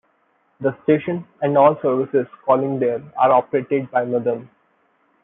[0.61, 4.49] The station, and all services calling there, are operated by Northern.